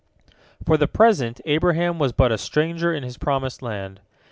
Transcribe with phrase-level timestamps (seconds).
[0.65, 3.99] For the present Abraham was but a stranger in his promised land.